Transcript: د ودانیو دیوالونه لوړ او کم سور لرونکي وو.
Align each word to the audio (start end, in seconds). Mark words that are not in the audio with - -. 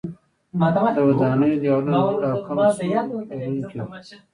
د 0.97 0.99
ودانیو 1.07 1.59
دیوالونه 1.61 1.99
لوړ 2.07 2.21
او 2.31 2.37
کم 2.47 2.57
سور 2.77 3.05
لرونکي 3.09 3.79
وو. 3.79 3.85